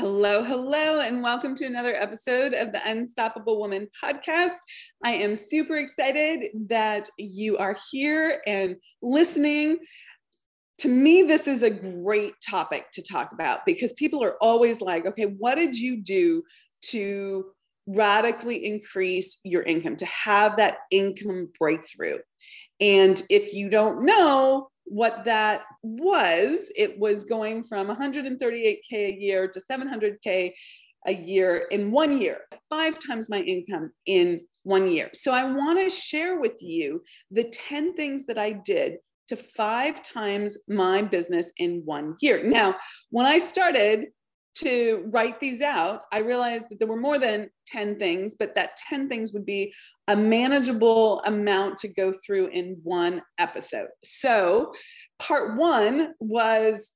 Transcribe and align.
Hello, 0.00 0.42
hello, 0.42 1.00
and 1.00 1.22
welcome 1.22 1.54
to 1.54 1.66
another 1.66 1.94
episode 1.94 2.54
of 2.54 2.72
the 2.72 2.80
Unstoppable 2.88 3.60
Woman 3.60 3.86
podcast. 4.02 4.56
I 5.04 5.12
am 5.12 5.36
super 5.36 5.76
excited 5.76 6.48
that 6.68 7.10
you 7.18 7.58
are 7.58 7.76
here 7.90 8.40
and 8.46 8.76
listening. 9.02 9.76
To 10.78 10.88
me, 10.88 11.24
this 11.24 11.46
is 11.46 11.62
a 11.62 11.68
great 11.68 12.32
topic 12.40 12.86
to 12.94 13.02
talk 13.02 13.32
about 13.32 13.66
because 13.66 13.92
people 13.92 14.24
are 14.24 14.36
always 14.40 14.80
like, 14.80 15.04
okay, 15.04 15.26
what 15.26 15.56
did 15.56 15.76
you 15.76 16.00
do 16.02 16.44
to 16.86 17.52
radically 17.86 18.64
increase 18.64 19.38
your 19.44 19.64
income, 19.64 19.96
to 19.96 20.06
have 20.06 20.56
that 20.56 20.78
income 20.90 21.50
breakthrough? 21.58 22.16
And 22.80 23.22
if 23.28 23.52
you 23.52 23.68
don't 23.68 24.06
know, 24.06 24.70
what 24.90 25.24
that 25.24 25.62
was, 25.84 26.68
it 26.76 26.98
was 26.98 27.22
going 27.22 27.62
from 27.62 27.86
138K 27.86 28.80
a 28.92 29.16
year 29.16 29.46
to 29.46 29.60
700K 29.60 30.52
a 31.06 31.12
year 31.12 31.68
in 31.70 31.92
one 31.92 32.20
year, 32.20 32.40
five 32.68 32.98
times 32.98 33.30
my 33.30 33.38
income 33.38 33.92
in 34.06 34.40
one 34.64 34.90
year. 34.90 35.08
So 35.14 35.32
I 35.32 35.44
want 35.44 35.78
to 35.78 35.88
share 35.88 36.40
with 36.40 36.60
you 36.60 37.02
the 37.30 37.44
10 37.44 37.94
things 37.94 38.26
that 38.26 38.36
I 38.36 38.50
did 38.50 38.96
to 39.28 39.36
five 39.36 40.02
times 40.02 40.58
my 40.66 41.02
business 41.02 41.52
in 41.58 41.82
one 41.84 42.16
year. 42.20 42.42
Now, 42.42 42.74
when 43.10 43.26
I 43.26 43.38
started 43.38 44.06
to 44.56 45.04
write 45.06 45.38
these 45.38 45.60
out, 45.60 46.02
I 46.12 46.18
realized 46.18 46.66
that 46.68 46.80
there 46.80 46.88
were 46.88 47.00
more 47.00 47.20
than 47.20 47.48
10 47.68 47.96
things, 48.00 48.34
but 48.34 48.56
that 48.56 48.76
10 48.88 49.08
things 49.08 49.32
would 49.32 49.46
be 49.46 49.72
a 50.10 50.16
manageable 50.16 51.20
amount 51.24 51.78
to 51.78 51.88
go 51.88 52.12
through 52.12 52.48
in 52.48 52.80
one 52.82 53.22
episode. 53.38 53.86
So, 54.02 54.72
part 55.20 55.56
one 55.56 56.14
was 56.18 56.90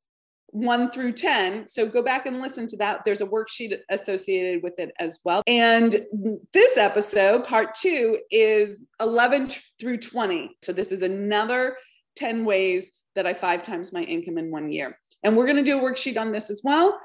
one 0.48 0.90
through 0.90 1.12
10. 1.12 1.68
So, 1.68 1.86
go 1.86 2.02
back 2.02 2.26
and 2.26 2.40
listen 2.40 2.66
to 2.66 2.76
that. 2.78 3.02
There's 3.04 3.20
a 3.20 3.26
worksheet 3.26 3.78
associated 3.88 4.64
with 4.64 4.80
it 4.80 4.90
as 4.98 5.20
well. 5.24 5.42
And 5.46 6.04
this 6.52 6.76
episode, 6.76 7.44
part 7.44 7.74
two, 7.74 8.18
is 8.32 8.84
11 9.00 9.50
through 9.78 9.98
20. 9.98 10.56
So, 10.62 10.72
this 10.72 10.90
is 10.90 11.02
another 11.02 11.76
10 12.16 12.44
ways 12.44 12.90
that 13.14 13.28
I 13.28 13.32
five 13.32 13.62
times 13.62 13.92
my 13.92 14.02
income 14.02 14.38
in 14.38 14.50
one 14.50 14.72
year. 14.72 14.98
And 15.22 15.36
we're 15.36 15.46
going 15.46 15.56
to 15.56 15.62
do 15.62 15.78
a 15.78 15.82
worksheet 15.82 16.20
on 16.20 16.32
this 16.32 16.50
as 16.50 16.62
well. 16.64 16.98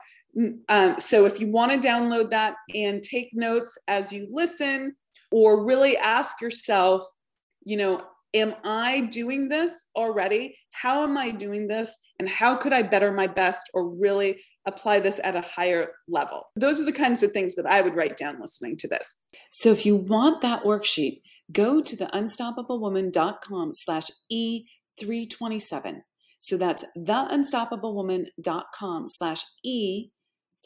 Um, 0.70 0.96
so 1.00 1.26
if 1.26 1.40
you 1.40 1.48
want 1.48 1.72
to 1.72 1.88
download 1.88 2.32
that 2.32 2.56
and 2.74 3.02
take 3.02 3.30
notes 3.34 3.78
as 3.88 4.12
you 4.14 4.28
listen, 4.32 4.96
or 5.32 5.66
really 5.66 5.98
ask 5.98 6.42
yourself, 6.42 7.04
you 7.64 7.78
know, 7.78 8.04
am 8.34 8.56
I 8.64 9.02
doing 9.02 9.50
this 9.50 9.84
already? 9.96 10.58
How 10.72 11.04
am 11.04 11.16
I 11.18 11.30
doing 11.32 11.68
this? 11.68 11.94
And 12.20 12.30
how 12.30 12.56
could 12.56 12.74
I 12.74 12.82
better 12.82 13.12
my 13.12 13.28
best 13.28 13.70
or 13.74 13.90
really 13.90 14.42
apply 14.66 15.00
this 15.00 15.20
at 15.24 15.36
a 15.36 15.42
higher 15.42 15.92
level? 16.08 16.46
Those 16.56 16.82
are 16.82 16.86
the 16.86 16.92
kinds 16.92 17.24
of 17.24 17.32
things 17.32 17.56
that 17.56 17.66
I 17.66 17.82
would 17.82 17.96
write 17.96 18.18
down 18.18 18.40
listening 18.40 18.78
to 18.78 18.88
this. 18.88 19.16
So 19.52 19.72
if 19.72 19.84
you 19.86 19.96
want 19.96 20.42
that 20.42 20.64
worksheet, 20.64 21.22
go 21.52 21.82
to 21.82 21.96
the 21.96 22.08
unstoppablewoman.com 22.08 23.74
slash 23.74 24.06
E327. 24.32 26.02
So 26.40 26.58
that's 26.58 26.86
theunstoppablewoman.com 26.98 29.08
slash 29.08 29.44
E 29.64 30.10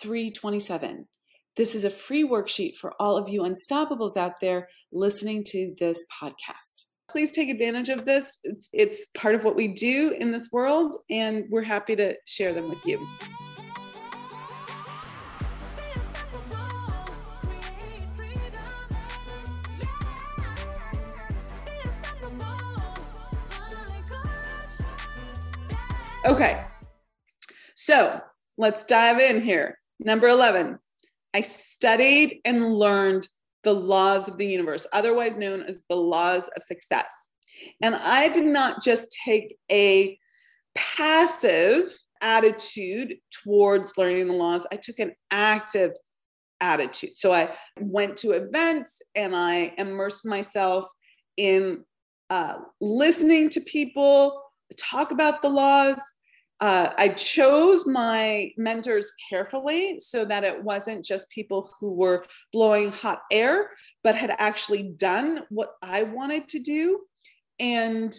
327. 0.01 1.07
This 1.55 1.75
is 1.75 1.83
a 1.83 1.89
free 1.91 2.27
worksheet 2.27 2.77
for 2.77 2.95
all 2.99 3.15
of 3.15 3.29
you 3.29 3.43
unstoppables 3.43 4.17
out 4.17 4.39
there 4.39 4.67
listening 4.91 5.43
to 5.49 5.71
this 5.79 6.03
podcast. 6.11 6.81
Please 7.07 7.31
take 7.31 7.47
advantage 7.47 7.89
of 7.89 8.05
this. 8.05 8.37
It's, 8.43 8.69
it's 8.73 9.05
part 9.13 9.35
of 9.35 9.43
what 9.43 9.55
we 9.55 9.67
do 9.67 10.15
in 10.19 10.31
this 10.31 10.49
world, 10.51 10.95
and 11.11 11.45
we're 11.51 11.61
happy 11.61 11.95
to 11.95 12.15
share 12.25 12.53
them 12.53 12.69
with 12.69 12.83
you. 12.87 13.07
Okay, 26.25 26.63
so 27.75 28.19
let's 28.57 28.85
dive 28.85 29.19
in 29.19 29.39
here. 29.39 29.77
Number 29.99 30.29
11, 30.29 30.79
I 31.33 31.41
studied 31.41 32.41
and 32.45 32.75
learned 32.75 33.27
the 33.63 33.73
laws 33.73 34.27
of 34.27 34.37
the 34.37 34.45
universe, 34.45 34.85
otherwise 34.93 35.37
known 35.37 35.63
as 35.63 35.83
the 35.89 35.95
laws 35.95 36.49
of 36.55 36.63
success. 36.63 37.29
And 37.81 37.95
I 37.95 38.29
did 38.29 38.45
not 38.45 38.83
just 38.83 39.15
take 39.25 39.55
a 39.71 40.17
passive 40.75 41.93
attitude 42.21 43.15
towards 43.43 43.97
learning 43.97 44.27
the 44.27 44.33
laws, 44.33 44.65
I 44.71 44.77
took 44.77 44.99
an 44.99 45.13
active 45.29 45.91
attitude. 46.61 47.11
So 47.15 47.33
I 47.33 47.53
went 47.79 48.17
to 48.17 48.31
events 48.31 49.01
and 49.13 49.35
I 49.35 49.73
immersed 49.77 50.25
myself 50.25 50.85
in 51.35 51.83
uh, 52.29 52.55
listening 52.79 53.49
to 53.49 53.61
people 53.61 54.41
talk 54.77 55.11
about 55.11 55.41
the 55.41 55.49
laws, 55.49 55.99
uh, 56.59 56.93
I 56.97 57.09
chose 57.09 57.85
my 57.85 58.51
mentors 58.57 59.11
carefully 59.29 59.99
so 59.99 60.23
that 60.25 60.43
it 60.43 60.63
wasn't 60.63 61.03
just 61.03 61.29
people 61.29 61.69
who 61.79 61.93
were 61.93 62.25
blowing 62.51 62.91
hot 62.91 63.21
air, 63.31 63.69
but 64.03 64.15
had 64.15 64.35
actually 64.37 64.83
done 64.83 65.43
what 65.49 65.73
I 65.81 66.03
wanted 66.03 66.47
to 66.49 66.59
do 66.59 67.01
and 67.59 68.15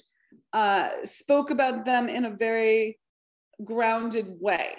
uh, 0.52 0.90
spoke 1.04 1.50
about 1.50 1.84
them 1.84 2.08
in 2.08 2.24
a 2.24 2.36
very 2.36 2.98
grounded 3.64 4.36
way. 4.40 4.74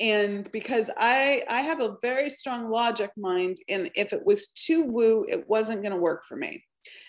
And 0.00 0.50
because 0.52 0.90
I, 0.98 1.44
I 1.48 1.60
have 1.60 1.80
a 1.80 1.96
very 2.02 2.28
strong 2.28 2.70
logic 2.70 3.10
mind, 3.16 3.58
and 3.68 3.90
if 3.94 4.12
it 4.12 4.24
was 4.24 4.48
too 4.48 4.84
woo, 4.84 5.24
it 5.28 5.48
wasn't 5.48 5.82
going 5.82 5.92
to 5.92 5.98
work 5.98 6.24
for 6.24 6.36
me. 6.36 6.64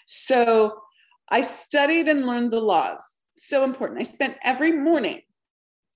So 0.05 0.79
I 1.29 1.41
studied 1.41 2.07
and 2.07 2.25
learned 2.25 2.51
the 2.51 2.61
laws. 2.61 3.01
So 3.37 3.63
important. 3.63 3.99
I 3.99 4.03
spent 4.03 4.37
every 4.43 4.71
morning 4.71 5.21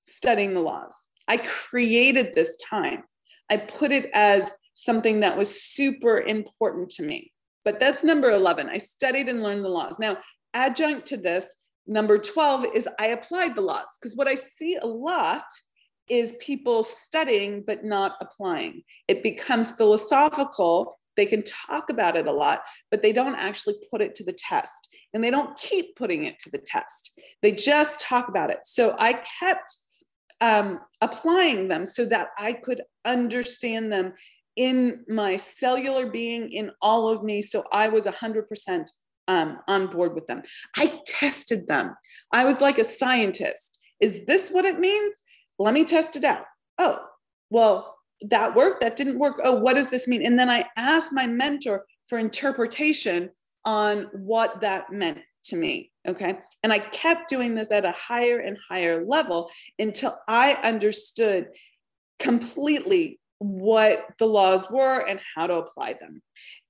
studying 0.08 0.54
the 0.54 0.62
laws. 0.62 0.96
I 1.28 1.38
created 1.38 2.34
this 2.34 2.56
time. 2.58 3.04
I 3.50 3.58
put 3.58 3.92
it 3.92 4.10
as 4.14 4.52
something 4.74 5.22
that 5.22 5.38
was 5.38 5.62
super 5.62 6.20
important 6.22 6.90
to 6.92 7.04
me. 7.04 7.32
But 7.66 7.80
that's 7.80 8.04
number 8.04 8.32
11. 8.32 8.70
I 8.70 8.78
studied 8.78 9.28
and 9.28 9.44
learned 9.44 9.66
the 9.66 9.70
laws. 9.70 10.00
Now, 10.00 10.18
adjunct 10.54 11.08
to 11.08 11.18
this, 11.18 11.56
number 11.86 12.18
12 12.18 12.68
is 12.74 12.88
I 13.00 13.08
applied 13.08 13.56
the 13.56 13.62
laws 13.62 13.98
because 14.00 14.16
what 14.16 14.28
I 14.28 14.36
see 14.36 14.78
a 14.82 14.86
lot 14.86 15.44
is 16.10 16.34
people 16.40 16.84
studying 16.84 17.64
but 17.66 17.84
not 17.84 18.14
applying. 18.22 18.84
It 19.08 19.24
becomes 19.24 19.72
philosophical. 19.72 20.98
They 21.18 21.26
can 21.26 21.44
talk 21.44 21.90
about 21.90 22.16
it 22.16 22.28
a 22.28 22.32
lot, 22.32 22.62
but 22.92 23.02
they 23.02 23.12
don't 23.12 23.36
actually 23.36 23.76
put 23.92 24.02
it 24.02 24.16
to 24.16 24.24
the 24.24 24.34
test 24.34 24.88
and 25.14 25.24
they 25.24 25.32
don't 25.32 25.58
keep 25.58 25.96
putting 25.96 26.26
it 26.26 26.40
to 26.40 26.50
the 26.52 26.60
test. 26.60 27.20
They 27.42 27.52
just 27.52 28.00
talk 28.00 28.30
about 28.30 28.52
it. 28.52 28.60
So 28.64 28.96
I 29.00 29.22
kept 29.40 29.76
um, 30.42 30.80
applying 31.02 31.68
them 31.68 31.86
so 31.86 32.06
that 32.06 32.30
I 32.38 32.54
could 32.54 32.82
understand 33.06 33.92
them 33.92 34.14
in 34.56 35.04
my 35.08 35.38
cellular 35.38 36.08
being, 36.08 36.52
in 36.52 36.72
all 36.82 37.10
of 37.10 37.24
me. 37.24 37.42
So 37.42 37.64
I 37.72 37.88
was 37.88 38.06
100% 38.06 38.86
um, 39.28 39.60
on 39.68 39.88
board 39.88 40.14
with 40.14 40.26
them. 40.28 40.42
I 40.76 41.00
tested 41.06 41.68
them. 41.68 41.96
I 42.32 42.46
was 42.46 42.62
like 42.62 42.80
a 42.80 42.84
scientist. 42.84 43.80
Is 44.00 44.26
this 44.26 44.50
what 44.50 44.66
it 44.66 44.80
means? 44.80 45.24
Let 45.60 45.74
me 45.74 45.86
test 45.86 46.16
it 46.16 46.24
out. 46.24 46.46
Oh, 46.78 46.98
well, 47.50 47.96
that 48.22 48.56
worked. 48.56 48.82
That 48.82 48.96
didn't 48.96 49.20
work. 49.20 49.40
Oh, 49.44 49.54
what 49.54 49.76
does 49.76 49.90
this 49.90 50.08
mean? 50.08 50.26
And 50.26 50.38
then 50.38 50.50
I 50.50 50.66
asked 50.76 51.14
my 51.14 51.28
mentor 51.28 51.86
for 52.08 52.18
interpretation 52.18 53.30
on 53.66 54.08
what 54.14 54.62
that 54.62 54.92
meant 54.92 55.20
to 55.48 55.56
me. 55.56 55.92
Okay. 56.08 56.38
And 56.64 56.72
I 56.72 56.80
kept 56.80 57.30
doing 57.30 57.56
this 57.56 57.72
at 57.72 57.86
a 57.86 57.92
higher 57.92 58.40
and 58.40 58.58
higher 58.70 59.06
level 59.06 59.50
until 59.78 60.18
I 60.28 60.54
understood 60.54 61.48
completely 62.20 63.20
what 63.40 64.06
the 64.18 64.26
laws 64.26 64.70
were 64.72 65.00
and 65.00 65.20
how 65.36 65.48
to 65.48 65.58
apply 65.58 65.94
them. 65.94 66.22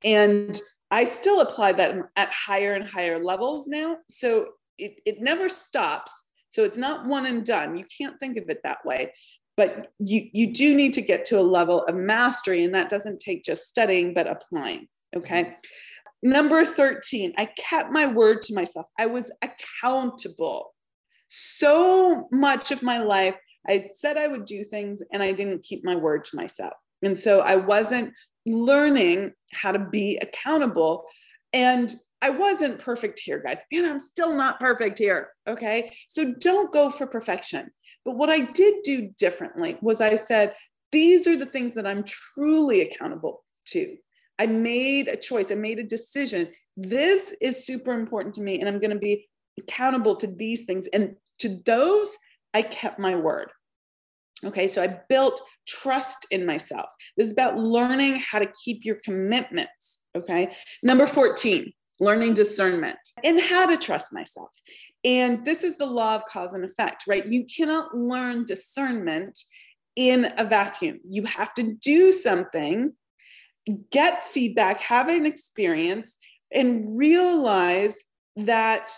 And 0.03 0.59
I 0.91 1.06
still 1.06 1.41
apply 1.41 1.74
that 1.74 1.95
at 2.15 2.29
higher 2.29 2.74
and 2.74 2.88
higher 2.88 3.24
levels 3.24 3.68
now. 3.68 3.97
So 4.09 4.47
it, 4.77 5.00
it 5.06 5.21
never 5.21 5.50
stops. 5.50 6.25
So 6.50 6.63
it's 6.63 6.77
not 6.77 7.06
one 7.06 7.25
and 7.25 7.45
done. 7.45 7.77
You 7.77 7.85
can't 7.97 8.19
think 8.19 8.38
of 8.38 8.50
it 8.50 8.62
that 8.63 8.85
way. 8.85 9.13
But 9.56 9.88
you, 10.00 10.29
you 10.33 10.53
do 10.53 10.75
need 10.75 10.94
to 10.94 11.01
get 11.01 11.25
to 11.25 11.39
a 11.39 11.41
level 11.41 11.83
of 11.85 11.95
mastery, 11.95 12.63
and 12.63 12.75
that 12.75 12.89
doesn't 12.89 13.19
take 13.19 13.44
just 13.44 13.63
studying, 13.63 14.13
but 14.13 14.27
applying. 14.27 14.88
Okay. 15.15 15.56
Number 16.23 16.65
13, 16.65 17.33
I 17.37 17.45
kept 17.57 17.91
my 17.91 18.07
word 18.07 18.41
to 18.43 18.55
myself. 18.55 18.87
I 18.97 19.05
was 19.05 19.31
accountable. 19.41 20.73
So 21.29 22.27
much 22.31 22.71
of 22.71 22.81
my 22.81 22.99
life, 22.99 23.35
I 23.67 23.89
said 23.93 24.17
I 24.17 24.27
would 24.27 24.45
do 24.45 24.63
things 24.63 25.01
and 25.11 25.21
I 25.21 25.31
didn't 25.31 25.63
keep 25.63 25.83
my 25.83 25.95
word 25.95 26.23
to 26.25 26.35
myself. 26.37 26.73
And 27.03 27.17
so 27.17 27.41
I 27.41 27.57
wasn't 27.57 28.13
learning 28.45 29.33
how 29.53 29.71
to 29.71 29.79
be 29.79 30.17
accountable. 30.21 31.05
And 31.53 31.93
I 32.21 32.31
wasn't 32.31 32.79
perfect 32.79 33.19
here, 33.19 33.39
guys, 33.39 33.59
and 33.71 33.85
I'm 33.85 33.99
still 33.99 34.33
not 34.33 34.59
perfect 34.59 34.97
here. 34.97 35.29
Okay. 35.47 35.95
So 36.07 36.33
don't 36.39 36.73
go 36.73 36.89
for 36.89 37.05
perfection. 37.05 37.69
But 38.05 38.15
what 38.15 38.29
I 38.29 38.39
did 38.39 38.81
do 38.83 39.09
differently 39.19 39.77
was 39.81 40.01
I 40.01 40.15
said, 40.15 40.55
these 40.91 41.27
are 41.27 41.35
the 41.35 41.45
things 41.45 41.73
that 41.75 41.85
I'm 41.85 42.03
truly 42.03 42.81
accountable 42.81 43.43
to. 43.67 43.97
I 44.39 44.45
made 44.45 45.07
a 45.07 45.18
choice, 45.18 45.51
I 45.51 45.56
made 45.56 45.80
a 45.80 45.84
decision. 45.84 46.50
This 46.75 47.34
is 47.42 47.66
super 47.66 47.94
important 47.94 48.36
to 48.36 48.42
me, 48.42 48.60
and 48.60 48.69
I'm 48.69 48.80
going 48.80 48.92
to 48.92 49.00
be 49.00 49.28
accountable 49.60 50.16
to 50.18 50.28
these 50.28 50.66
things. 50.66 50.88
And 50.88 51.16
to 51.39 51.60
those, 51.66 52.18
I 52.54 52.62
kept 52.62 53.00
my 53.00 53.16
word. 53.16 53.50
Okay, 54.45 54.68
so 54.68 54.84
I 54.84 55.00
built 55.10 55.42
trust 55.68 56.28
in 56.30 56.45
myself. 56.45 56.86
This 57.18 57.28
is 57.28 57.34
about 57.34 57.57
learning 57.57 58.22
how 58.22 58.38
to 58.38 58.51
keep 58.63 58.86
your 58.86 58.98
commitments. 59.04 60.04
Okay, 60.16 60.56
number 60.84 61.07
14, 61.07 61.74
learning 62.00 62.36
discernment 62.36 63.00
and 63.24 63.39
how 63.42 63.66
to 63.66 63.78
trust 63.78 64.13
myself. 64.13 64.50
And 65.04 65.44
this 65.45 65.63
is 65.63 65.78
the 65.78 65.86
law 65.86 66.16
of 66.16 66.25
cause 66.25 66.54
and 66.54 66.63
effect, 66.63 67.06
right? 67.07 67.25
You 67.25 67.45
cannot 67.45 67.95
learn 67.95 68.45
discernment 68.45 69.39
in 69.95 70.31
a 70.38 70.44
vacuum. 70.44 71.00
You 71.04 71.24
have 71.24 71.54
to 71.56 71.74
do 71.81 72.12
something, 72.12 72.94
get 73.91 74.23
feedback, 74.23 74.79
have 74.81 75.09
an 75.09 75.25
experience, 75.25 76.17
and 76.53 76.97
realize 76.97 78.03
that 78.37 78.91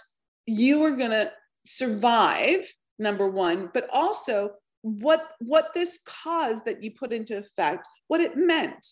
you 0.46 0.84
are 0.84 0.96
going 0.96 1.12
to 1.12 1.32
survive 1.66 2.66
number 2.98 3.28
one 3.28 3.70
but 3.74 3.88
also 3.94 4.52
what 4.82 5.32
what 5.40 5.74
this 5.74 6.00
cause 6.06 6.64
that 6.64 6.84
you 6.84 6.92
put 6.92 7.12
into 7.12 7.38
effect 7.38 7.88
what 8.08 8.22
it 8.22 8.38
meant. 8.38 8.86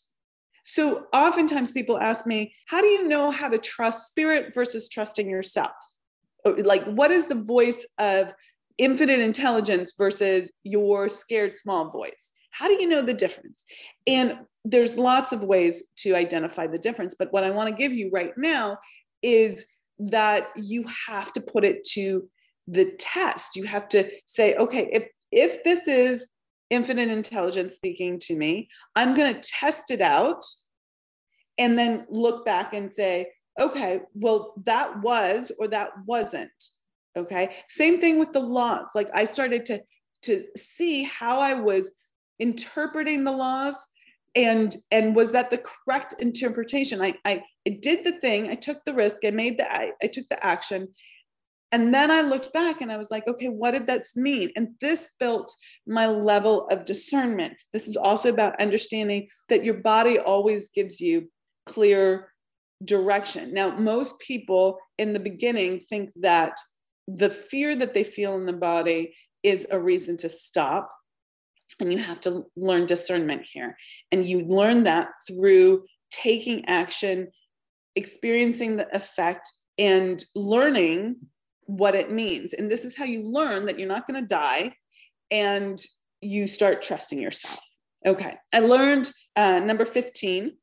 So 0.63 1.05
oftentimes 1.13 1.71
people 1.71 1.97
ask 1.97 2.27
me 2.27 2.53
how 2.65 2.81
do 2.81 2.87
you 2.87 3.07
know 3.07 3.31
how 3.31 3.47
to 3.47 3.57
trust 3.57 4.07
spirit 4.07 4.53
versus 4.53 4.89
trusting 4.89 5.29
yourself? 5.29 5.71
Oh, 6.45 6.55
like 6.59 6.85
what 6.85 7.11
is 7.11 7.27
the 7.27 7.35
voice 7.35 7.85
of 7.97 8.33
infinite 8.77 9.19
intelligence 9.19 9.93
versus 9.97 10.51
your 10.63 11.09
scared 11.09 11.57
small 11.57 11.89
voice 11.89 12.31
how 12.57 12.67
do 12.67 12.73
you 12.75 12.87
know 12.87 13.01
the 13.01 13.13
difference 13.13 13.65
and 14.05 14.39
there's 14.65 14.95
lots 14.95 15.31
of 15.31 15.43
ways 15.43 15.83
to 15.95 16.15
identify 16.15 16.67
the 16.67 16.77
difference 16.77 17.15
but 17.17 17.31
what 17.31 17.43
i 17.43 17.51
want 17.51 17.69
to 17.69 17.75
give 17.75 17.93
you 17.93 18.09
right 18.11 18.37
now 18.37 18.77
is 19.21 19.65
that 19.99 20.49
you 20.55 20.85
have 21.07 21.33
to 21.33 21.41
put 21.41 21.65
it 21.65 21.83
to 21.83 22.29
the 22.67 22.91
test. 22.99 23.55
You 23.55 23.63
have 23.63 23.89
to 23.89 24.09
say, 24.25 24.55
okay, 24.55 24.89
if 24.91 25.07
if 25.31 25.63
this 25.63 25.87
is 25.87 26.27
infinite 26.69 27.09
intelligence 27.09 27.75
speaking 27.75 28.19
to 28.19 28.35
me, 28.35 28.69
I'm 28.95 29.13
going 29.13 29.33
to 29.33 29.41
test 29.41 29.91
it 29.91 30.01
out 30.01 30.43
and 31.57 31.77
then 31.77 32.05
look 32.09 32.45
back 32.45 32.73
and 32.73 32.93
say, 32.93 33.27
okay, 33.59 34.01
well, 34.13 34.53
that 34.65 35.01
was 35.01 35.51
or 35.59 35.67
that 35.69 35.89
wasn't. 36.05 36.51
Okay. 37.17 37.55
Same 37.67 37.99
thing 37.99 38.19
with 38.19 38.31
the 38.31 38.39
laws. 38.39 38.87
Like 38.93 39.09
I 39.13 39.23
started 39.23 39.65
to 39.67 39.81
to 40.23 40.43
see 40.55 41.03
how 41.03 41.39
I 41.39 41.53
was 41.53 41.91
interpreting 42.39 43.23
the 43.23 43.31
laws? 43.31 43.75
And 44.35 44.75
and 44.91 45.15
was 45.15 45.31
that 45.31 45.49
the 45.49 45.59
correct 45.59 46.15
interpretation? 46.19 47.01
I, 47.01 47.15
I 47.25 47.43
i 47.67 47.77
did 47.81 48.03
the 48.03 48.19
thing 48.19 48.49
i 48.49 48.55
took 48.55 48.83
the 48.85 48.93
risk 48.93 49.25
i 49.25 49.31
made 49.31 49.57
the 49.57 49.71
I, 49.71 49.91
I 50.01 50.07
took 50.07 50.27
the 50.29 50.43
action. 50.45 50.89
And 51.71 51.93
then 51.93 52.11
i 52.11 52.21
looked 52.21 52.53
back 52.53 52.81
and 52.81 52.91
i 52.91 52.97
was 52.97 53.09
like 53.09 53.27
okay 53.27 53.47
what 53.47 53.71
did 53.71 53.87
that 53.87 54.03
mean? 54.15 54.51
And 54.55 54.69
this 54.79 55.09
built 55.19 55.53
my 55.87 56.07
level 56.07 56.67
of 56.69 56.85
discernment. 56.85 57.61
This 57.73 57.87
is 57.87 57.95
also 57.95 58.29
about 58.29 58.61
understanding 58.61 59.27
that 59.49 59.65
your 59.65 59.75
body 59.75 60.19
always 60.19 60.69
gives 60.69 60.99
you 60.99 61.29
clear 61.65 62.31
direction. 62.85 63.53
Now 63.53 63.75
most 63.75 64.19
people 64.19 64.77
in 64.97 65.13
the 65.13 65.19
beginning 65.19 65.79
think 65.79 66.11
that 66.21 66.53
the 67.07 67.29
fear 67.29 67.75
that 67.75 67.93
they 67.93 68.03
feel 68.03 68.35
in 68.35 68.45
the 68.45 68.53
body 68.53 69.15
is 69.43 69.65
a 69.71 69.79
reason 69.79 70.17
to 70.17 70.29
stop 70.29 70.91
and 71.79 71.91
you 71.91 71.99
have 71.99 72.21
to 72.21 72.45
learn 72.55 72.85
discernment 72.85 73.43
here. 73.51 73.77
And 74.11 74.25
you 74.25 74.45
learn 74.45 74.83
that 74.83 75.09
through 75.27 75.85
taking 76.09 76.65
action, 76.65 77.29
experiencing 77.95 78.77
the 78.77 78.95
effect, 78.95 79.49
and 79.77 80.23
learning 80.35 81.17
what 81.65 81.95
it 81.95 82.11
means. 82.11 82.53
And 82.53 82.71
this 82.71 82.85
is 82.85 82.97
how 82.97 83.05
you 83.05 83.23
learn 83.23 83.65
that 83.65 83.77
you're 83.77 83.87
not 83.87 84.07
going 84.07 84.21
to 84.21 84.27
die 84.27 84.73
and 85.29 85.79
you 86.21 86.47
start 86.47 86.81
trusting 86.81 87.21
yourself. 87.21 87.59
Okay. 88.05 88.35
I 88.53 88.59
learned 88.59 89.11
uh, 89.35 89.59
number 89.59 89.85
15 89.85 90.53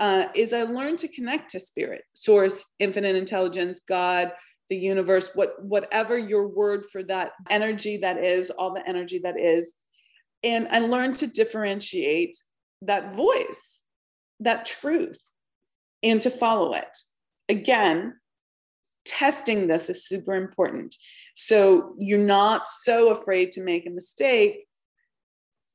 uh, 0.00 0.24
is 0.34 0.52
I 0.52 0.62
learned 0.62 0.98
to 1.00 1.08
connect 1.08 1.50
to 1.50 1.60
spirit, 1.60 2.02
source, 2.14 2.64
infinite 2.78 3.16
intelligence, 3.16 3.80
God, 3.86 4.32
the 4.70 4.76
universe, 4.76 5.34
what 5.34 5.62
whatever 5.62 6.16
your 6.16 6.46
word 6.46 6.86
for 6.86 7.02
that 7.02 7.32
energy 7.50 7.98
that 7.98 8.24
is, 8.24 8.50
all 8.50 8.72
the 8.72 8.88
energy 8.88 9.18
that 9.18 9.38
is. 9.38 9.74
And 10.42 10.68
I 10.70 10.78
learned 10.78 11.16
to 11.16 11.26
differentiate 11.26 12.36
that 12.82 13.12
voice, 13.12 13.80
that 14.38 14.64
truth, 14.64 15.20
and 16.02 16.22
to 16.22 16.30
follow 16.30 16.72
it. 16.72 16.96
Again, 17.48 18.14
testing 19.04 19.66
this 19.66 19.90
is 19.90 20.06
super 20.06 20.34
important. 20.34 20.94
So 21.34 21.94
you're 21.98 22.18
not 22.18 22.66
so 22.66 23.10
afraid 23.10 23.52
to 23.52 23.62
make 23.62 23.86
a 23.86 23.90
mistake 23.90 24.66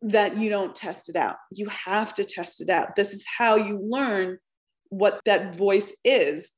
that 0.02 0.38
you 0.38 0.50
don't 0.50 0.76
test 0.76 1.10
it 1.10 1.16
out. 1.16 1.36
You 1.52 1.68
have 1.68 2.14
to 2.16 2.24
test 2.24 2.62
it 2.62 2.70
out. 2.70 2.96
This 2.96 3.14
is 3.14 3.26
how 3.26 3.56
you 3.56 3.80
learn 3.80 4.38
what 4.90 5.20
that 5.26 5.56
voice 5.56 5.96
is. 6.04 6.52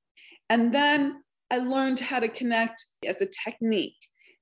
And 0.49 0.73
then 0.73 1.21
I 1.51 1.59
learned 1.59 1.99
how 1.99 2.19
to 2.19 2.27
connect 2.27 2.85
as 3.05 3.21
a 3.21 3.27
technique. 3.45 3.95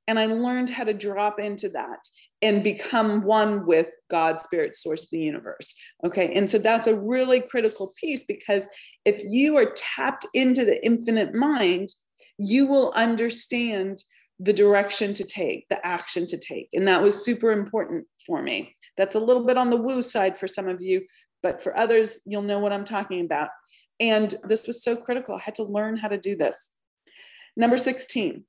And 0.07 0.19
I 0.19 0.27
learned 0.27 0.69
how 0.69 0.83
to 0.83 0.93
drop 0.93 1.39
into 1.39 1.69
that 1.69 1.99
and 2.41 2.63
become 2.63 3.23
one 3.23 3.65
with 3.65 3.87
God, 4.09 4.39
Spirit, 4.39 4.75
Source 4.75 5.09
the 5.09 5.19
universe. 5.19 5.73
Okay. 6.05 6.31
And 6.33 6.49
so 6.49 6.59
that's 6.59 6.85
a 6.85 6.95
really 6.95 7.41
critical 7.41 7.91
piece 7.99 8.23
because 8.23 8.65
if 9.03 9.21
you 9.25 9.57
are 9.57 9.73
tapped 9.75 10.27
into 10.33 10.63
the 10.63 10.83
infinite 10.85 11.33
mind, 11.33 11.89
you 12.37 12.67
will 12.67 12.91
understand 12.91 14.03
the 14.39 14.53
direction 14.53 15.13
to 15.13 15.23
take, 15.23 15.67
the 15.69 15.85
action 15.85 16.27
to 16.27 16.37
take. 16.37 16.69
And 16.73 16.87
that 16.87 17.01
was 17.01 17.23
super 17.23 17.51
important 17.51 18.05
for 18.25 18.43
me. 18.43 18.75
That's 18.97 19.15
a 19.15 19.19
little 19.19 19.45
bit 19.45 19.57
on 19.57 19.69
the 19.69 19.77
woo 19.77 20.01
side 20.01 20.37
for 20.37 20.47
some 20.47 20.67
of 20.67 20.81
you, 20.81 21.05
but 21.41 21.61
for 21.61 21.75
others, 21.77 22.19
you'll 22.25 22.41
know 22.41 22.59
what 22.59 22.73
I'm 22.73 22.85
talking 22.85 23.23
about. 23.23 23.49
And 23.99 24.35
this 24.43 24.67
was 24.67 24.83
so 24.83 24.95
critical. 24.95 25.35
I 25.35 25.39
had 25.39 25.55
to 25.55 25.63
learn 25.63 25.95
how 25.95 26.09
to 26.09 26.17
do 26.17 26.35
this. 26.35 26.71
Number 27.55 27.77
16, 27.77 28.43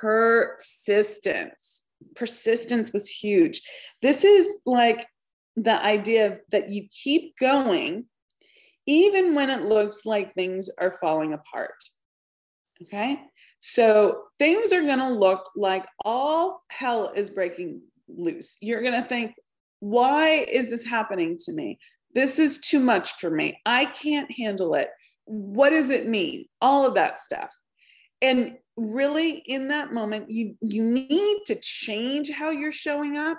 persistence. 0.00 1.82
Persistence 2.14 2.92
was 2.92 3.08
huge. 3.08 3.62
This 4.02 4.24
is 4.24 4.58
like 4.66 5.06
the 5.56 5.82
idea 5.82 6.38
that 6.50 6.70
you 6.70 6.86
keep 6.90 7.36
going 7.38 8.04
even 8.86 9.34
when 9.34 9.50
it 9.50 9.62
looks 9.62 10.04
like 10.04 10.32
things 10.34 10.70
are 10.78 10.90
falling 10.90 11.32
apart. 11.32 11.74
Okay. 12.82 13.18
So 13.58 14.24
things 14.38 14.72
are 14.72 14.82
going 14.82 14.98
to 14.98 15.08
look 15.08 15.50
like 15.56 15.86
all 16.04 16.62
hell 16.70 17.12
is 17.16 17.30
breaking 17.30 17.80
loose. 18.08 18.58
You're 18.60 18.82
going 18.82 19.00
to 19.00 19.08
think, 19.08 19.34
why 19.80 20.46
is 20.48 20.68
this 20.68 20.84
happening 20.84 21.38
to 21.46 21.52
me? 21.52 21.78
This 22.14 22.38
is 22.38 22.58
too 22.58 22.80
much 22.80 23.12
for 23.14 23.30
me. 23.30 23.58
I 23.66 23.86
can't 23.86 24.30
handle 24.30 24.74
it. 24.74 24.90
What 25.24 25.70
does 25.70 25.90
it 25.90 26.06
mean? 26.06 26.46
All 26.60 26.86
of 26.86 26.94
that 26.94 27.18
stuff 27.18 27.52
and 28.22 28.56
really 28.76 29.42
in 29.46 29.68
that 29.68 29.92
moment 29.92 30.30
you 30.30 30.54
you 30.60 30.82
need 30.82 31.38
to 31.46 31.54
change 31.62 32.30
how 32.30 32.50
you're 32.50 32.72
showing 32.72 33.16
up 33.16 33.38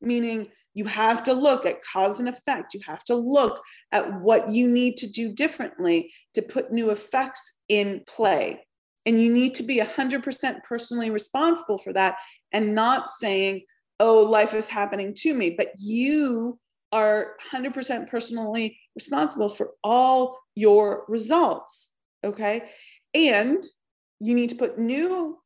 meaning 0.00 0.48
you 0.78 0.84
have 0.84 1.24
to 1.24 1.32
look 1.32 1.66
at 1.66 1.82
cause 1.92 2.20
and 2.20 2.28
effect. 2.28 2.72
You 2.72 2.80
have 2.86 3.02
to 3.04 3.16
look 3.16 3.60
at 3.90 4.20
what 4.20 4.48
you 4.50 4.68
need 4.68 4.96
to 4.98 5.10
do 5.10 5.32
differently 5.32 6.12
to 6.34 6.42
put 6.42 6.72
new 6.72 6.90
effects 6.90 7.58
in 7.68 8.02
play. 8.06 8.64
And 9.04 9.20
you 9.20 9.32
need 9.32 9.56
to 9.56 9.64
be 9.64 9.78
100% 9.78 10.62
personally 10.62 11.10
responsible 11.10 11.78
for 11.78 11.92
that 11.94 12.14
and 12.52 12.76
not 12.76 13.10
saying 13.10 13.62
oh 13.98 14.20
life 14.20 14.54
is 14.54 14.68
happening 14.68 15.12
to 15.12 15.34
me 15.34 15.50
but 15.50 15.70
you 15.76 16.56
are 16.92 17.32
100% 17.52 18.08
personally 18.08 18.78
responsible 18.94 19.48
for 19.48 19.72
all 19.82 20.38
your 20.54 21.04
results 21.08 21.92
okay? 22.24 22.68
And 23.14 23.62
you 24.20 24.34
need 24.34 24.48
to 24.50 24.56
put 24.56 24.78
new 24.78 25.38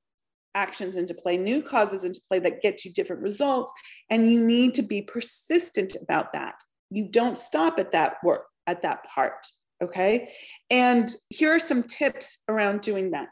actions 0.54 0.96
into 0.96 1.14
play, 1.14 1.36
new 1.36 1.62
causes 1.62 2.04
into 2.04 2.20
play 2.28 2.38
that 2.40 2.62
get 2.62 2.84
you 2.84 2.92
different 2.92 3.22
results. 3.22 3.72
And 4.10 4.30
you 4.30 4.44
need 4.44 4.74
to 4.74 4.82
be 4.82 5.02
persistent 5.02 5.96
about 6.00 6.32
that. 6.32 6.54
You 6.90 7.08
don't 7.08 7.38
stop 7.38 7.78
at 7.78 7.92
that 7.92 8.16
work, 8.22 8.46
at 8.66 8.82
that 8.82 9.04
part. 9.04 9.46
Okay. 9.82 10.32
And 10.70 11.12
here 11.30 11.52
are 11.52 11.58
some 11.58 11.82
tips 11.82 12.38
around 12.48 12.82
doing 12.82 13.10
that. 13.12 13.28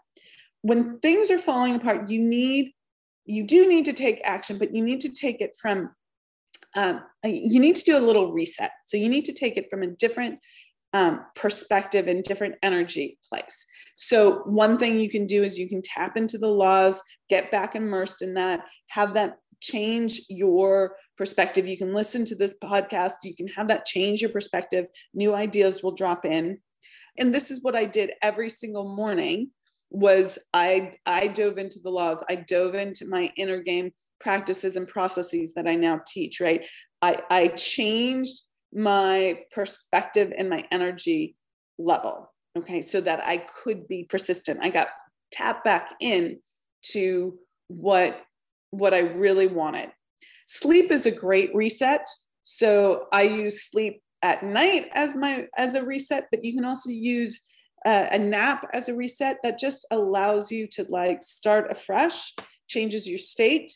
When 0.63 0.99
things 0.99 1.31
are 1.31 1.39
falling 1.39 1.77
apart, 1.77 2.11
you 2.11 2.21
need, 2.21 2.73
you 3.25 3.47
do 3.47 3.69
need 3.69 3.85
to 3.85 3.93
take 3.93 4.21
action, 4.25 4.59
but 4.59 4.75
you 4.75 4.83
need 4.83 5.01
to 5.03 5.13
take 5.13 5.41
it 5.41 5.57
from, 5.61 5.91
um, 6.77 7.03
you 7.25 7.61
need 7.61 7.77
to 7.77 7.85
do 7.85 7.97
a 7.97 8.01
little 8.01 8.33
reset. 8.33 8.73
So 8.87 8.97
you 8.97 9.09
need 9.09 9.25
to 9.27 9.33
take 9.33 9.57
it 9.57 9.71
from 9.71 9.83
a 9.83 9.89
different 9.89 10.39
um, 10.93 11.25
perspective 11.35 12.09
and 12.09 12.23
different 12.25 12.57
energy 12.63 13.19
place. 13.29 13.65
So, 13.95 14.43
one 14.47 14.79
thing 14.79 14.99
you 14.99 15.11
can 15.11 15.27
do 15.27 15.43
is 15.43 15.59
you 15.59 15.69
can 15.69 15.83
tap 15.83 16.17
into 16.17 16.39
the 16.39 16.49
laws, 16.49 17.01
get 17.29 17.51
back 17.51 17.75
immersed 17.75 18.23
in 18.23 18.35
that, 18.35 18.61
have 18.89 19.15
that 19.15 19.37
change 19.61 20.23
your 20.29 20.97
perspective. 21.17 21.67
You 21.67 21.77
can 21.77 21.95
listen 21.95 22.25
to 22.25 22.35
this 22.35 22.55
podcast, 22.63 23.13
you 23.25 23.35
can 23.35 23.47
have 23.49 23.69
that 23.69 23.87
change 23.87 24.21
your 24.21 24.31
perspective. 24.31 24.87
New 25.15 25.35
ideas 25.35 25.83
will 25.83 25.95
drop 25.95 26.25
in. 26.25 26.59
And 27.19 27.35
this 27.35 27.51
is 27.51 27.63
what 27.63 27.77
I 27.77 27.85
did 27.85 28.13
every 28.23 28.49
single 28.49 28.97
morning 28.97 29.51
was 29.91 30.39
I 30.55 30.93
I 31.05 31.27
dove 31.27 31.59
into 31.59 31.81
the 31.83 31.91
laws. 31.91 32.23
I 32.29 32.37
dove 32.37 32.75
into 32.75 33.07
my 33.09 33.33
inner 33.37 33.61
game 33.61 33.91
practices 34.21 34.77
and 34.77 34.87
processes 34.87 35.53
that 35.55 35.67
I 35.67 35.75
now 35.75 36.01
teach, 36.07 36.41
right? 36.41 36.65
I 37.03 37.17
I 37.29 37.49
changed 37.49 38.41
my 38.73 39.41
perspective 39.53 40.33
and 40.37 40.49
my 40.49 40.65
energy 40.71 41.37
level, 41.79 42.33
okay, 42.59 42.81
so 42.81 43.01
that 43.01 43.21
I 43.25 43.39
could 43.39 43.89
be 43.89 44.05
persistent. 44.05 44.61
I 44.63 44.71
got 44.71 44.89
tapped 45.33 45.65
back 45.65 45.95
in 46.01 46.39
to 46.93 47.39
what 47.69 48.23
what 48.71 48.95
I 48.95 49.01
really 49.01 49.47
wanted. 49.47 49.91
Sleep 50.47 50.91
is 50.91 51.07
a 51.07 51.11
great 51.11 51.55
reset. 51.55 52.07
So 52.45 53.07
I 53.13 53.23
use 53.23 53.69
sleep 53.71 54.03
at 54.23 54.45
night 54.45 54.89
as 54.95 55.15
my 55.15 55.47
as 55.57 55.75
a 55.75 55.85
reset, 55.85 56.27
but 56.31 56.45
you 56.45 56.55
can 56.55 56.65
also 56.65 56.91
use 56.91 57.41
uh, 57.87 58.09
a 58.11 58.19
nap 58.19 58.69
as 58.73 58.89
a 58.89 58.95
reset 58.95 59.39
that 59.43 59.59
just 59.59 59.87
allows 59.91 60.51
you 60.51 60.67
to 60.67 60.85
like 60.89 61.23
start 61.23 61.71
afresh, 61.71 62.35
changes 62.69 63.09
your 63.09 63.19
state. 63.19 63.73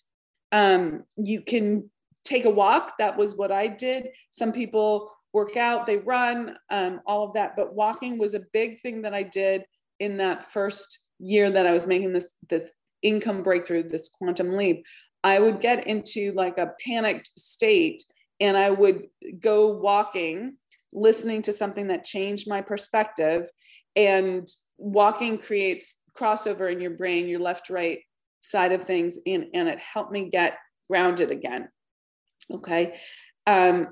Um, 0.52 1.04
you 1.16 1.40
can 1.40 1.90
take 2.24 2.44
a 2.44 2.50
walk. 2.50 2.94
That 2.98 3.16
was 3.16 3.36
what 3.36 3.52
I 3.52 3.66
did. 3.66 4.08
Some 4.30 4.52
people 4.52 5.10
work 5.32 5.56
out, 5.56 5.86
they 5.86 5.98
run, 5.98 6.56
um, 6.70 7.00
all 7.06 7.24
of 7.24 7.34
that. 7.34 7.56
But 7.56 7.74
walking 7.74 8.18
was 8.18 8.34
a 8.34 8.46
big 8.52 8.80
thing 8.80 9.02
that 9.02 9.14
I 9.14 9.22
did 9.22 9.64
in 10.00 10.16
that 10.18 10.44
first 10.44 10.98
year 11.18 11.50
that 11.50 11.66
I 11.66 11.72
was 11.72 11.86
making 11.86 12.12
this 12.12 12.32
this 12.48 12.72
income 13.02 13.42
breakthrough, 13.42 13.82
this 13.82 14.08
quantum 14.08 14.56
leap. 14.56 14.84
I 15.22 15.38
would 15.38 15.60
get 15.60 15.86
into 15.86 16.32
like 16.32 16.58
a 16.58 16.72
panicked 16.84 17.28
state 17.38 18.02
and 18.40 18.56
I 18.56 18.70
would 18.70 19.04
go 19.40 19.68
walking, 19.68 20.56
listening 20.92 21.42
to 21.42 21.52
something 21.52 21.88
that 21.88 22.04
changed 22.04 22.48
my 22.48 22.60
perspective. 22.60 23.48
And 23.96 24.48
walking 24.76 25.38
creates 25.38 25.94
crossover 26.16 26.72
in 26.72 26.80
your 26.80 26.92
brain, 26.92 27.28
your 27.28 27.40
left, 27.40 27.70
right 27.70 28.00
side 28.40 28.72
of 28.72 28.84
things, 28.84 29.18
and, 29.26 29.46
and 29.54 29.68
it 29.68 29.78
helped 29.78 30.12
me 30.12 30.28
get 30.30 30.58
grounded 30.88 31.30
again. 31.30 31.68
Okay. 32.50 32.98
Um, 33.46 33.88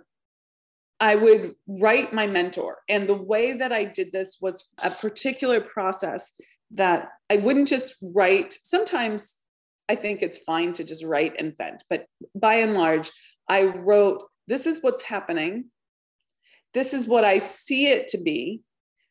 I 1.00 1.16
would 1.16 1.54
write 1.66 2.12
my 2.12 2.26
mentor. 2.26 2.78
And 2.88 3.09
the 3.09 3.14
way 3.14 3.54
that 3.54 3.73
I 3.73 3.85
did 3.85 4.12
this 4.12 4.38
was 4.40 4.68
a 4.82 4.90
particular 4.90 5.61
process 5.61 6.32
that 6.71 7.09
I 7.28 7.38
wouldn't 7.38 7.68
just 7.68 7.97
write. 8.14 8.56
Sometimes 8.62 9.37
I 9.88 9.97
think 9.97 10.23
it's 10.23 10.38
fine 10.38 10.73
to 10.75 10.85
just 10.85 11.04
write 11.04 11.35
and 11.38 11.56
vent, 11.56 11.82
but 11.90 12.06
by 12.35 12.54
and 12.54 12.75
large, 12.75 13.11
I 13.49 13.64
wrote, 13.64 14.23
This 14.47 14.64
is 14.64 14.82
what's 14.82 15.02
happening. 15.02 15.66
This 16.73 16.94
is 16.94 17.06
what 17.06 17.25
I 17.25 17.38
see 17.38 17.88
it 17.88 18.09
to 18.09 18.18
be. 18.23 18.62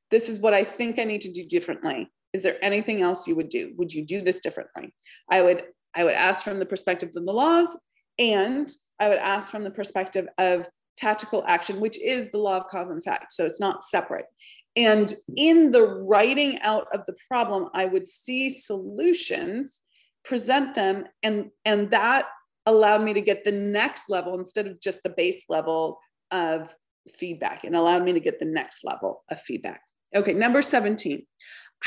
This 0.09 0.29
is 0.29 0.39
what 0.39 0.53
I 0.53 0.63
think 0.63 0.97
I 0.97 1.03
need 1.03 1.21
to 1.21 1.31
do 1.31 1.45
differently. 1.45 2.09
Is 2.33 2.43
there 2.43 2.57
anything 2.63 3.01
else 3.01 3.27
you 3.27 3.35
would 3.35 3.49
do? 3.49 3.73
Would 3.77 3.93
you 3.93 4.05
do 4.05 4.21
this 4.21 4.39
differently? 4.39 4.93
I 5.29 5.41
would 5.41 5.63
I 5.93 6.05
would 6.05 6.13
ask 6.13 6.45
from 6.45 6.57
the 6.57 6.65
perspective 6.65 7.09
of 7.09 7.25
the 7.25 7.33
laws 7.33 7.77
and 8.17 8.71
I 9.01 9.09
would 9.09 9.17
ask 9.17 9.51
from 9.51 9.63
the 9.63 9.71
perspective 9.71 10.27
of 10.37 10.67
tactical 10.95 11.43
action, 11.47 11.79
which 11.79 11.99
is 11.99 12.29
the 12.29 12.37
law 12.37 12.57
of 12.57 12.67
cause 12.67 12.89
and 12.89 12.99
effect. 12.99 13.33
So 13.33 13.45
it's 13.45 13.59
not 13.59 13.83
separate. 13.83 14.25
And 14.75 15.11
in 15.35 15.71
the 15.71 15.81
writing 15.81 16.59
out 16.61 16.87
of 16.93 17.01
the 17.07 17.15
problem, 17.27 17.69
I 17.73 17.85
would 17.85 18.07
see 18.07 18.53
solutions, 18.53 19.81
present 20.23 20.75
them, 20.75 21.05
and, 21.23 21.49
and 21.65 21.89
that 21.91 22.27
allowed 22.65 23.03
me 23.03 23.13
to 23.13 23.21
get 23.21 23.43
the 23.43 23.51
next 23.51 24.09
level 24.09 24.37
instead 24.37 24.67
of 24.67 24.79
just 24.79 25.01
the 25.03 25.09
base 25.09 25.45
level 25.49 25.99
of 26.29 26.73
feedback 27.09 27.63
and 27.63 27.75
allowed 27.75 28.03
me 28.03 28.13
to 28.13 28.19
get 28.19 28.39
the 28.39 28.45
next 28.45 28.83
level 28.83 29.23
of 29.31 29.41
feedback. 29.41 29.81
Okay, 30.15 30.33
number 30.33 30.61
17. 30.61 31.25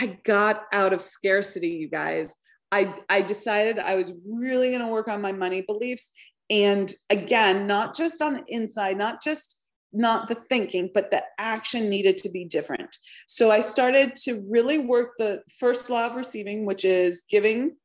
I 0.01 0.19
got 0.25 0.65
out 0.73 0.93
of 0.93 1.01
scarcity, 1.01 1.69
you 1.69 1.89
guys. 1.89 2.35
I, 2.73 2.93
I 3.09 3.23
decided 3.23 3.79
I 3.79 3.95
was 3.95 4.13
really 4.29 4.71
going 4.71 4.81
to 4.81 4.89
work 4.89 5.07
on 5.07 5.23
my 5.23 5.31
money 5.31 5.63
beliefs. 5.63 6.11
And 6.55 6.93
again, 7.11 7.67
not 7.67 7.97
just 7.97 8.23
on 8.23 8.35
the 8.35 8.45
inside, 8.47 8.97
not 8.97 9.21
just 9.21 9.57
not 9.93 10.29
the 10.29 10.37
thinking, 10.37 10.89
but 10.95 11.11
the 11.11 11.23
action 11.39 11.89
needed 11.89 12.17
to 12.19 12.29
be 12.29 12.45
different. 12.45 12.97
So 13.27 13.51
I 13.51 13.59
started 13.59 14.15
to 14.25 14.45
really 14.49 14.79
work 14.79 15.15
the 15.19 15.43
first 15.59 15.91
law 15.91 16.07
of 16.07 16.15
receiving, 16.15 16.65
which 16.65 16.85
is 16.85 17.25
giving. 17.29 17.77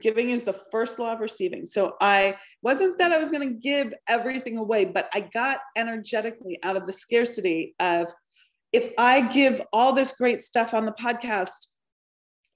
Giving 0.00 0.30
is 0.30 0.44
the 0.44 0.52
first 0.52 0.98
law 0.98 1.14
of 1.14 1.20
receiving. 1.20 1.64
So 1.64 1.94
I 2.00 2.36
wasn't 2.62 2.98
that 2.98 3.10
I 3.10 3.18
was 3.18 3.30
going 3.30 3.48
to 3.48 3.60
give 3.60 3.94
everything 4.06 4.58
away, 4.58 4.84
but 4.84 5.08
I 5.14 5.20
got 5.20 5.58
energetically 5.74 6.58
out 6.62 6.76
of 6.76 6.86
the 6.86 6.92
scarcity 6.92 7.74
of 7.80 8.12
if 8.72 8.92
I 8.98 9.28
give 9.28 9.62
all 9.72 9.94
this 9.94 10.12
great 10.12 10.42
stuff 10.42 10.74
on 10.74 10.84
the 10.84 10.92
podcast, 10.92 11.68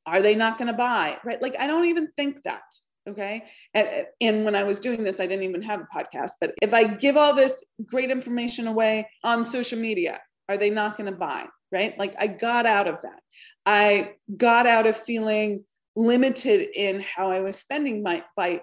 are 0.06 0.21
they 0.21 0.35
not 0.35 0.59
going 0.59 0.68
to 0.68 0.75
buy? 0.75 1.18
Right? 1.25 1.40
Like 1.40 1.56
I 1.59 1.66
don't 1.66 1.87
even 1.87 2.09
think 2.16 2.42
that 2.44 2.62
okay. 3.08 3.44
And, 3.75 4.06
and 4.20 4.44
when 4.44 4.54
i 4.54 4.62
was 4.62 4.80
doing 4.80 5.04
this 5.04 5.20
i 5.20 5.26
didn't 5.26 5.44
even 5.44 5.62
have 5.62 5.80
a 5.80 5.88
podcast 5.94 6.32
but 6.40 6.54
if 6.62 6.73
i 6.73 6.84
give 6.84 7.16
all 7.16 7.34
this 7.34 7.64
great 7.84 8.11
information 8.11 8.66
away 8.66 9.08
on 9.23 9.44
social 9.44 9.78
media 9.78 10.20
are 10.49 10.56
they 10.56 10.70
not 10.70 10.96
going 10.96 11.11
to 11.11 11.18
buy 11.18 11.46
right? 11.75 11.99
Like 11.99 12.14
i 12.18 12.28
got 12.28 12.64
out 12.64 12.87
of 12.87 13.02
that. 13.02 13.20
I 13.66 14.12
got 14.34 14.66
out 14.66 14.87
of 14.87 14.96
feeling 14.96 15.64
limited 15.96 16.68
in 16.75 17.00
how 17.00 17.30
i 17.30 17.40
was 17.40 17.56
spending 17.56 18.02
my 18.02 18.25
by 18.37 18.62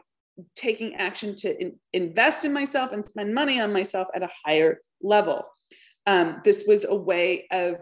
taking 0.55 0.95
action 0.95 1.35
to 1.35 1.61
in, 1.61 1.79
invest 1.93 2.45
in 2.45 2.51
myself 2.51 2.91
and 2.91 3.05
spend 3.05 3.33
money 3.33 3.59
on 3.59 3.71
myself 3.71 4.07
at 4.15 4.23
a 4.23 4.29
higher 4.43 4.79
level. 5.01 5.45
Um, 6.07 6.41
this 6.43 6.65
was 6.67 6.83
a 6.83 6.95
way 6.95 7.47
of 7.51 7.75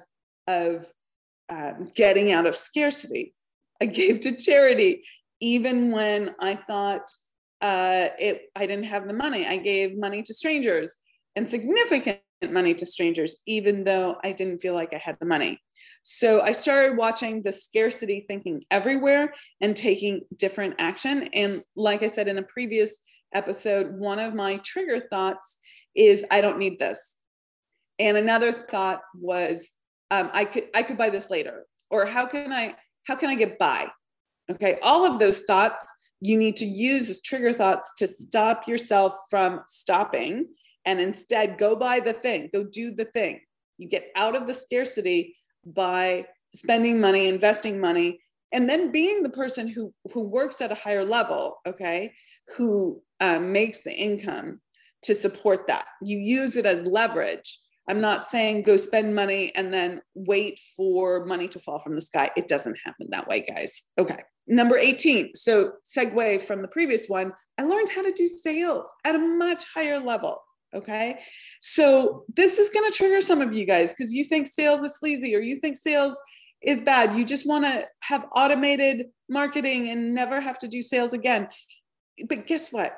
of 0.48 0.86
um, 1.50 1.88
getting 1.96 2.32
out 2.32 2.46
of 2.46 2.56
scarcity. 2.56 3.34
I 3.82 3.86
gave 3.86 4.20
to 4.22 4.36
charity 4.36 5.04
even 5.42 5.92
when 5.92 6.36
I 6.40 6.56
thought 6.56 7.10
uh, 7.62 8.10
it, 8.18 8.44
I 8.56 8.66
didn't 8.66 8.86
have 8.86 9.08
the 9.08 9.14
money, 9.14 9.46
I 9.46 9.58
gave 9.58 9.98
money 9.98 10.22
to 10.24 10.34
strangers 10.34 10.98
and 11.36 11.50
significant 11.50 12.20
money 12.50 12.74
to 12.76 12.86
strangers, 12.86 13.38
even 13.46 13.84
though 13.84 14.16
I 14.24 14.32
didn't 14.32 14.60
feel 14.60 14.74
like 14.74 14.94
I 14.94 15.02
had 15.04 15.18
the 15.20 15.26
money. 15.26 15.60
So 16.04 16.42
I 16.42 16.54
started 16.54 16.98
watching 16.98 17.44
the 17.44 17.52
scarcity 17.52 18.26
thinking 18.28 18.64
everywhere 18.72 19.34
and 19.62 19.76
taking 19.76 20.22
different 20.38 20.76
action. 20.80 21.30
And 21.34 21.64
like 21.76 22.04
I 22.04 22.08
said 22.08 22.28
in 22.28 22.38
a 22.38 22.44
previous 22.44 23.00
episode, 23.34 23.94
one 24.00 24.20
of 24.20 24.34
my 24.34 24.58
trigger 24.58 25.00
thoughts 25.00 25.60
is 25.96 26.26
I 26.32 26.42
don't 26.42 26.58
need 26.58 26.80
this. 26.80 27.16
And 28.00 28.16
another 28.16 28.52
thought 28.52 29.02
was 29.14 29.72
um, 30.10 30.30
I 30.34 30.46
could 30.46 30.68
I 30.74 30.84
could 30.84 30.98
buy 30.98 31.10
this 31.10 31.30
later, 31.30 31.66
or 31.90 32.06
how 32.06 32.26
can 32.26 32.52
I 32.52 32.76
how 33.06 33.16
can 33.16 33.30
I 33.30 33.36
get 33.36 33.60
by? 33.60 33.88
Okay, 34.52 34.80
all 34.82 35.06
of 35.06 35.20
those 35.20 35.42
thoughts 35.42 35.86
you 36.22 36.38
need 36.38 36.58
to 36.58 36.66
use 36.66 37.10
as 37.10 37.22
trigger 37.22 37.54
thoughts 37.54 37.94
to 37.98 38.08
stop 38.08 38.68
yourself 38.68 39.14
from 39.30 39.62
stopping 39.68 40.48
and 40.86 41.00
instead 41.00 41.58
go 41.58 41.76
buy 41.76 42.00
the 42.00 42.14
thing, 42.14 42.50
go 42.54 42.64
do 42.64 42.94
the 42.94 43.06
thing. 43.06 43.40
You 43.78 43.88
get 43.88 44.08
out 44.16 44.36
of 44.36 44.48
the 44.48 44.54
scarcity 44.54 45.38
by 45.66 46.26
spending 46.54 47.00
money, 47.00 47.28
investing 47.28 47.80
money, 47.80 48.20
and 48.52 48.68
then 48.68 48.92
being 48.92 49.22
the 49.22 49.30
person 49.30 49.68
who 49.68 49.94
who 50.12 50.22
works 50.22 50.62
at 50.62 50.72
a 50.72 50.76
higher 50.76 51.06
level, 51.06 51.60
okay, 51.68 52.14
who 52.58 53.02
um, 53.20 53.52
makes 53.52 53.80
the 53.80 53.94
income 53.94 54.60
to 55.04 55.16
support 55.16 55.68
that. 55.68 55.86
You 56.02 56.18
use 56.18 56.58
it 56.58 56.66
as 56.66 56.86
leverage. 56.86 57.58
I'm 57.90 58.02
not 58.02 58.28
saying 58.28 58.62
go 58.62 58.78
spend 58.78 59.16
money 59.16 59.52
and 59.56 59.74
then 59.74 60.02
wait 60.14 60.60
for 60.78 61.26
money 61.26 61.48
to 61.50 61.60
fall 61.60 61.80
from 61.80 61.96
the 61.96 62.02
sky. 62.02 62.30
It 62.38 62.48
doesn't 62.48 62.78
happen 62.86 63.08
that 63.10 63.28
way, 63.28 63.42
guys. 63.42 63.82
Okay. 63.98 64.20
Number 64.48 64.78
18. 64.78 65.34
So, 65.34 65.74
segue 65.84 66.42
from 66.44 66.62
the 66.62 66.68
previous 66.68 67.08
one, 67.08 67.34
I 67.58 67.64
learned 67.64 67.90
how 67.90 68.04
to 68.04 68.12
do 68.12 68.28
sales 68.28 68.86
at 69.04 69.16
a 69.16 69.20
much 69.20 69.66
higher 69.74 70.00
level. 70.00 70.40
Okay. 70.74 71.20
So, 71.62 72.26
this 72.36 72.60
is 72.60 72.70
going 72.70 72.90
to 72.90 72.96
trigger 72.96 73.22
some 73.22 73.42
of 73.42 73.56
you 73.56 73.66
guys 73.66 73.92
because 73.92 74.14
you 74.14 74.24
think 74.24 74.46
sales 74.46 74.84
is 74.84 74.98
sleazy 75.00 75.36
or 75.36 75.40
you 75.40 75.56
think 75.56 75.76
sales 75.76 76.22
is 76.62 76.82
bad. 76.82 77.16
You 77.16 77.26
just 77.26 77.48
want 77.48 77.66
to 77.66 77.88
have 78.02 78.28
automated 78.36 79.08
marketing 79.30 79.90
and 79.90 80.14
never 80.14 80.40
have 80.40 80.60
to 80.60 80.68
do 80.68 80.84
sales 80.84 81.14
again. 81.14 81.48
But 82.28 82.46
guess 82.46 82.72
what? 82.72 82.96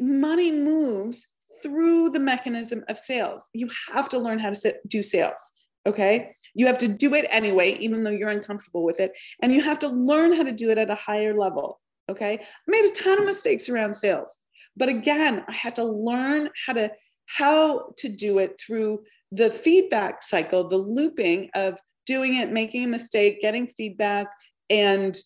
Money 0.00 0.50
moves 0.50 1.28
through 1.62 2.10
the 2.10 2.20
mechanism 2.20 2.84
of 2.88 2.98
sales. 2.98 3.48
You 3.52 3.70
have 3.92 4.08
to 4.10 4.18
learn 4.18 4.38
how 4.38 4.50
to 4.50 4.76
do 4.86 5.02
sales. 5.02 5.52
Okay. 5.86 6.32
You 6.54 6.66
have 6.66 6.78
to 6.78 6.88
do 6.88 7.14
it 7.14 7.26
anyway, 7.30 7.72
even 7.78 8.04
though 8.04 8.10
you're 8.10 8.28
uncomfortable 8.28 8.84
with 8.84 9.00
it. 9.00 9.12
And 9.42 9.52
you 9.52 9.62
have 9.62 9.78
to 9.80 9.88
learn 9.88 10.32
how 10.32 10.42
to 10.42 10.52
do 10.52 10.70
it 10.70 10.78
at 10.78 10.90
a 10.90 10.94
higher 10.94 11.38
level. 11.38 11.80
Okay. 12.10 12.34
I 12.34 12.70
made 12.70 12.84
a 12.84 12.94
ton 12.94 13.18
of 13.18 13.24
mistakes 13.24 13.68
around 13.68 13.94
sales. 13.94 14.38
But 14.76 14.88
again, 14.88 15.44
I 15.48 15.52
had 15.52 15.74
to 15.76 15.84
learn 15.84 16.50
how 16.66 16.74
to 16.74 16.92
how 17.26 17.92
to 17.98 18.08
do 18.08 18.38
it 18.38 18.58
through 18.58 19.04
the 19.32 19.50
feedback 19.50 20.22
cycle, 20.22 20.68
the 20.68 20.78
looping 20.78 21.50
of 21.54 21.78
doing 22.06 22.36
it, 22.36 22.50
making 22.50 22.84
a 22.84 22.88
mistake, 22.88 23.40
getting 23.40 23.66
feedback, 23.66 24.30
and 24.70 25.16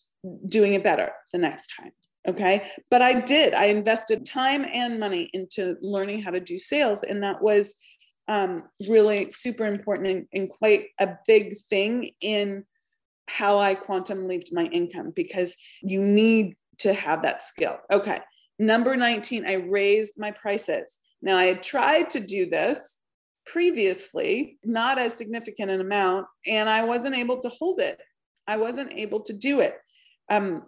doing 0.47 0.73
it 0.73 0.83
better 0.83 1.11
the 1.31 1.39
next 1.39 1.73
time. 1.79 1.91
Okay. 2.27 2.69
But 2.89 3.01
I 3.01 3.19
did. 3.19 3.53
I 3.53 3.65
invested 3.65 4.25
time 4.25 4.65
and 4.71 4.99
money 4.99 5.29
into 5.33 5.75
learning 5.81 6.21
how 6.21 6.31
to 6.31 6.39
do 6.39 6.57
sales. 6.57 7.03
And 7.03 7.21
that 7.23 7.41
was 7.41 7.75
um, 8.27 8.63
really 8.87 9.29
super 9.29 9.65
important 9.65 10.07
and, 10.07 10.27
and 10.33 10.49
quite 10.49 10.87
a 10.99 11.09
big 11.27 11.55
thing 11.69 12.11
in 12.21 12.63
how 13.27 13.59
I 13.59 13.75
quantum 13.75 14.27
leaped 14.27 14.53
my 14.53 14.65
income 14.65 15.11
because 15.15 15.57
you 15.81 16.01
need 16.01 16.55
to 16.79 16.93
have 16.93 17.23
that 17.23 17.41
skill. 17.41 17.77
Okay. 17.91 18.19
Number 18.59 18.95
19, 18.95 19.45
I 19.45 19.53
raised 19.53 20.15
my 20.17 20.31
prices. 20.31 20.97
Now, 21.21 21.37
I 21.37 21.45
had 21.45 21.63
tried 21.63 22.09
to 22.11 22.19
do 22.19 22.49
this 22.49 22.99
previously, 23.45 24.57
not 24.63 24.99
as 24.99 25.13
significant 25.13 25.71
an 25.71 25.81
amount, 25.81 26.27
and 26.47 26.69
I 26.69 26.83
wasn't 26.83 27.15
able 27.15 27.39
to 27.39 27.49
hold 27.49 27.79
it. 27.79 27.99
I 28.47 28.57
wasn't 28.57 28.93
able 28.93 29.21
to 29.21 29.33
do 29.33 29.61
it. 29.61 29.75
Um, 30.29 30.63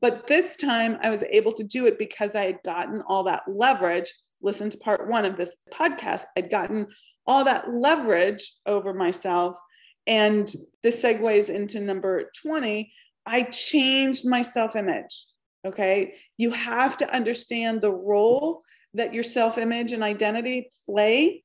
but 0.00 0.26
this 0.26 0.56
time 0.56 0.98
I 1.02 1.10
was 1.10 1.22
able 1.24 1.52
to 1.52 1.64
do 1.64 1.86
it 1.86 1.98
because 1.98 2.34
I 2.34 2.44
had 2.44 2.62
gotten 2.64 3.02
all 3.02 3.24
that 3.24 3.42
leverage. 3.46 4.12
Listen 4.42 4.70
to 4.70 4.78
part 4.78 5.08
one 5.08 5.24
of 5.24 5.36
this 5.36 5.56
podcast. 5.72 6.24
I'd 6.36 6.50
gotten 6.50 6.86
all 7.26 7.44
that 7.44 7.72
leverage 7.72 8.52
over 8.66 8.94
myself. 8.94 9.58
And 10.06 10.50
this 10.82 11.02
segues 11.02 11.48
into 11.48 11.80
number 11.80 12.30
20. 12.42 12.92
I 13.26 13.42
changed 13.44 14.26
my 14.26 14.42
self 14.42 14.76
image. 14.76 15.26
Okay. 15.66 16.14
You 16.36 16.52
have 16.52 16.96
to 16.98 17.14
understand 17.14 17.80
the 17.80 17.92
role 17.92 18.62
that 18.94 19.12
your 19.12 19.24
self 19.24 19.58
image 19.58 19.92
and 19.92 20.02
identity 20.02 20.70
play 20.86 21.42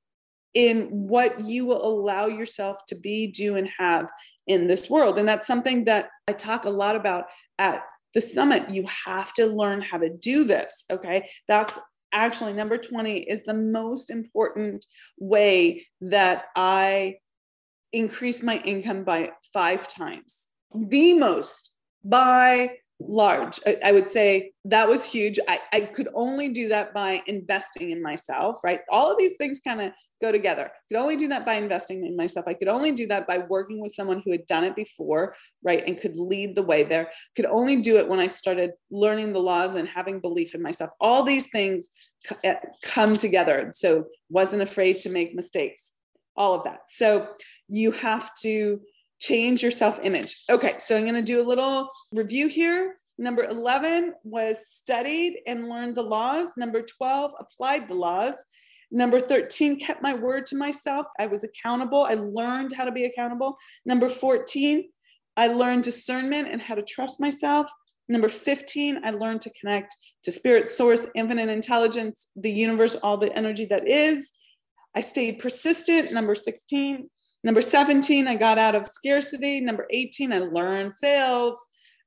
in 0.54 0.84
what 0.90 1.46
you 1.46 1.66
will 1.66 1.84
allow 1.84 2.28
yourself 2.28 2.86
to 2.86 2.96
be, 2.96 3.28
do, 3.28 3.56
and 3.56 3.70
have 3.78 4.10
in 4.48 4.68
this 4.68 4.90
world. 4.90 5.18
And 5.18 5.28
that's 5.28 5.48
something 5.48 5.86
that 5.86 6.10
I 6.28 6.34
talk 6.34 6.66
a 6.66 6.70
lot 6.70 6.96
about 6.96 7.26
at 7.58 7.84
the 8.13 8.22
summit. 8.22 8.70
You 8.70 8.86
have 9.06 9.34
to 9.36 9.46
learn 9.46 9.82
how 9.82 9.98
to 9.98 10.10
do 10.10 10.44
this. 10.44 10.86
Okay. 10.91 11.30
That's 11.48 11.77
actually 12.12 12.53
number 12.53 12.77
20 12.77 13.20
is 13.20 13.44
the 13.44 13.53
most 13.53 14.10
important 14.10 14.86
way 15.18 15.88
that 16.01 16.46
I 16.56 17.18
increase 17.94 18.44
my 18.44 18.58
income 18.60 19.03
by 19.03 19.32
five 19.53 19.88
times. 19.88 20.50
The 20.74 21.13
most 21.13 21.72
by 22.03 22.77
large. 23.08 23.60
I, 23.65 23.77
I, 23.86 23.91
would 23.91 24.10
say 24.10 24.51
that 24.65 24.88
was 24.88 25.05
huge. 25.05 25.39
I, 25.48 25.60
I 25.74 25.81
could 25.81 26.08
only 26.13 26.50
do 26.50 26.70
that 26.70 26.93
by 26.93 27.22
investing 27.27 27.91
in 27.91 28.01
myself, 28.01 28.60
right? 28.63 28.81
All 28.89 29.12
of 29.12 29.17
these 29.17 29.38
things 29.38 29.60
kind 29.60 29.81
of 29.81 29.91
go 30.22 30.31
together. 30.31 30.65
I 30.65 30.79
could 30.88 31.01
only 31.01 31.17
do 31.17 31.27
that 31.29 31.46
by 31.46 31.53
investing 31.53 32.05
in 32.05 32.15
myself. 32.15 32.48
I 32.48 32.53
could 32.53 32.67
only 32.67 32.91
do 32.91 33.08
that 33.08 33.27
by 33.27 33.39
working 33.39 33.81
with 33.81 33.93
someone 33.93 34.22
who 34.24 34.31
had 34.31 34.46
done 34.46 34.63
it 34.63 34.75
before, 34.75 35.36
right? 35.63 35.84
And 35.86 35.98
could 35.98 36.15
lead 36.15 36.55
the 36.55 36.63
way 36.63 36.84
there. 36.84 37.12
Could 37.36 37.46
only 37.46 37.77
do 37.77 37.98
it 37.98 38.08
when 38.08 38.20
I 38.20 38.27
started 38.27 38.72
learning 38.89 39.34
the 39.34 39.39
laws 39.39 39.75
and 39.75 39.88
having 39.88 40.20
belief 40.20 40.55
in 40.55 40.62
myself. 40.62 40.91
All 41.00 41.24
these 41.24 41.50
things 41.50 41.89
eh, 42.43 42.55
come 42.84 43.13
together. 43.13 43.72
So 43.74 44.05
wasn't 44.29 44.62
afraid 44.62 45.00
to 45.01 45.10
make 45.10 45.36
mistakes, 45.36 45.91
all 46.36 46.53
of 46.53 46.63
that. 46.63 46.79
So 46.88 47.27
you 47.67 47.91
have 47.91 48.31
to 48.41 48.81
change 49.22 49.62
your 49.62 49.72
self 49.72 50.00
image. 50.04 50.36
Okay, 50.50 50.75
so 50.80 50.98
I'm 50.98 51.04
going 51.04 51.16
to 51.16 51.22
do 51.22 51.42
a 51.42 51.48
little 51.48 51.88
review 52.12 52.48
here. 52.48 52.96
Number 53.18 53.44
11 53.44 54.16
was 54.24 54.58
studied 54.68 55.42
and 55.46 55.70
learned 55.70 55.96
the 55.96 56.01
laws. 56.01 56.58
Number 56.58 56.82
12, 56.82 57.34
applied 57.40 57.88
the 57.88 57.94
laws. 57.94 58.36
Number 58.90 59.20
13, 59.20 59.80
kept 59.80 60.01
my 60.01 60.13
word 60.13 60.46
to 60.48 60.58
myself. 60.58 61.06
I 61.20 61.28
was 61.28 61.44
accountable. 61.44 62.04
I 62.04 62.16
learned 62.16 62.74
how 62.74 62.84
to 62.84 62.92
be 62.92 63.06
accountable. 63.06 63.58
Number 63.86 64.10
14, 64.10 64.90
I 65.38 65.48
learned 65.48 65.84
discernment 65.84 66.50
and 66.50 66.62
how 66.62 66.75
to 66.75 66.82
trust 66.82 67.22
myself. 67.22 67.72
Number 68.10 68.28
15, 68.28 69.01
I 69.06 69.12
learned 69.12 69.42
to 69.42 69.51
connect 69.51 69.96
to 70.24 70.32
spirit, 70.32 70.70
source, 70.70 71.08
infinite 71.16 71.48
intelligence, 71.48 72.28
the 72.36 72.51
universe, 72.51 72.96
all 72.96 73.18
the 73.18 73.34
energy 73.38 73.66
that 73.66 73.88
is. 73.88 74.32
I 74.95 75.01
stayed 75.01 75.39
persistent. 75.39 76.12
Number 76.12 76.36
16, 76.36 77.10
Number 77.43 77.62
17, 77.62 78.27
I 78.27 78.36
got 78.36 78.60
out 78.60 78.75
of 78.75 78.86
scarcity. 78.86 79.60
Number 79.62 79.88
18, 79.89 80.32
I 80.32 80.39
learned 80.39 80.93
sales. 80.93 81.60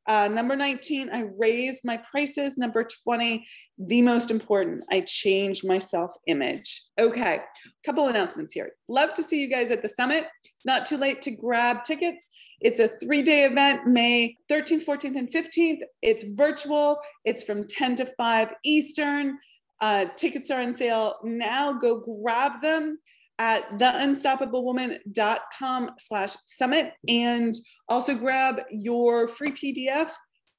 Uh, 0.07 0.29
number 0.29 0.55
19, 0.55 1.09
I 1.13 1.25
raised 1.39 1.81
my 1.85 1.97
prices. 1.97 2.59
Number 2.59 2.87
20, 3.05 3.45
the 3.79 4.03
most 4.03 4.31
important, 4.31 4.85
I 4.91 5.01
changed 5.01 5.67
my 5.67 5.79
self 5.79 6.13
image. 6.27 6.83
Okay, 7.01 7.41
couple 7.85 8.07
announcements 8.09 8.53
here. 8.53 8.73
Love 8.87 9.15
to 9.15 9.23
see 9.23 9.41
you 9.41 9.49
guys 9.49 9.71
at 9.71 9.83
the 9.83 9.89
summit. 9.89 10.29
Not 10.65 10.85
too 10.85 10.99
late 10.99 11.23
to 11.23 11.31
grab 11.31 11.85
tickets. 11.85 12.29
It's 12.61 12.81
a 12.81 12.89
three 13.03 13.23
day 13.23 13.45
event, 13.45 13.87
May 13.87 14.37
13th, 14.51 14.85
14th, 14.85 15.17
and 15.17 15.31
15th. 15.31 15.81
It's 16.03 16.23
virtual, 16.23 16.99
it's 17.25 17.43
from 17.43 17.67
10 17.67 17.97
to 17.97 18.07
5 18.17 18.55
Eastern. 18.63 19.39
Uh, 19.81 20.07
tickets 20.17 20.51
are 20.51 20.61
on 20.61 20.75
sale 20.75 21.17
now. 21.25 21.73
Go 21.73 22.01
grab 22.01 22.61
them 22.63 22.99
at 23.39 23.71
theunstoppablewoman.com 23.73 25.91
slash 25.99 26.35
summit. 26.47 26.93
And 27.09 27.55
also 27.89 28.15
grab 28.15 28.61
your 28.71 29.27
free 29.27 29.51
pdf 29.51 30.09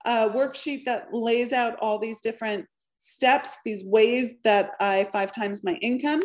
uh, 0.05 0.29
worksheet 0.29 0.85
that 0.85 1.07
lays 1.11 1.53
out 1.53 1.79
all 1.79 1.97
these 1.97 2.21
different 2.21 2.65
steps 2.97 3.57
these 3.63 3.85
ways 3.85 4.35
that 4.43 4.71
i 4.79 5.03
five 5.11 5.31
times 5.31 5.63
my 5.63 5.73
income. 5.75 6.21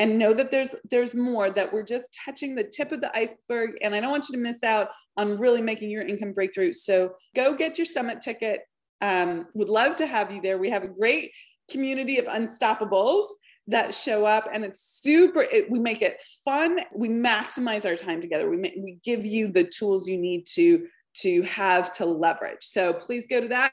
And 0.00 0.16
know 0.16 0.32
that 0.32 0.52
there's 0.52 0.76
there's 0.90 1.14
more 1.14 1.50
that 1.50 1.72
we're 1.72 1.82
just 1.82 2.16
touching 2.24 2.54
the 2.54 2.62
tip 2.62 2.92
of 2.92 3.00
the 3.00 3.10
iceberg. 3.16 3.72
And 3.82 3.94
i 3.94 4.00
don't 4.00 4.10
want 4.10 4.28
you 4.28 4.36
to 4.36 4.42
miss 4.42 4.62
out 4.62 4.90
on 5.16 5.38
really 5.38 5.60
making 5.60 5.90
your 5.90 6.02
income 6.02 6.32
breakthrough. 6.32 6.72
So 6.72 7.14
go 7.34 7.54
get 7.54 7.78
your 7.78 7.84
summit 7.84 8.20
ticket. 8.20 8.60
Um, 9.00 9.46
would 9.54 9.68
love 9.68 9.96
to 9.96 10.06
have 10.06 10.32
you 10.32 10.40
there. 10.40 10.58
We 10.58 10.70
have 10.70 10.84
a 10.84 10.88
great 10.88 11.32
community 11.70 12.18
of 12.18 12.26
unstoppables 12.26 13.26
that 13.66 13.94
show 13.94 14.24
up 14.24 14.48
and 14.52 14.64
it's 14.64 15.00
super 15.02 15.42
it, 15.42 15.70
we 15.70 15.78
make 15.78 16.02
it 16.02 16.20
fun. 16.44 16.80
We 16.94 17.08
maximize 17.08 17.84
our 17.84 17.96
time 17.96 18.20
together. 18.20 18.48
We, 18.48 18.56
we 18.56 18.98
give 19.04 19.26
you 19.26 19.48
the 19.48 19.64
tools 19.64 20.08
you 20.08 20.18
need 20.18 20.46
to 20.54 20.86
to 21.18 21.42
have 21.42 21.90
to 21.90 22.06
leverage. 22.06 22.62
So 22.62 22.92
please 22.92 23.26
go 23.26 23.40
to 23.40 23.48
that 23.48 23.72